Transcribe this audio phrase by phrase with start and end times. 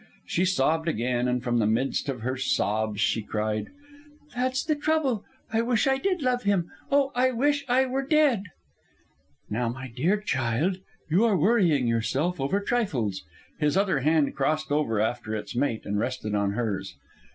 [0.25, 3.67] She sobbed again, and from the midst of her sobs she cried
[4.33, 5.23] "That's the trouble.
[5.53, 6.71] I wish I did love him.
[6.91, 8.45] Oh, I wish I were dead!"
[9.47, 13.23] "Now, my dear child, you are worrying yourself over trifles."
[13.59, 16.95] His other hand crossed over after its mate and rested on hers.